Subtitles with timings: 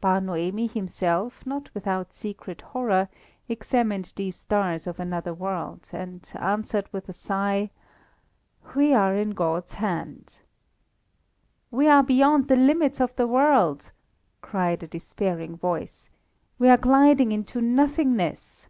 [0.00, 3.08] Bar Noemi himself, not without secret horror,
[3.48, 7.70] examined these stars of another world, and answered with a sigh
[8.74, 10.40] "We are in God's hand!"
[11.70, 13.92] "We are beyond the limits of the world!"
[14.40, 16.10] cried a despairing voice;
[16.58, 18.66] "we are gliding into Nothingness!"